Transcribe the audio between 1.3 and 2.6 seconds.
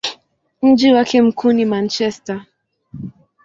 ni Manchester.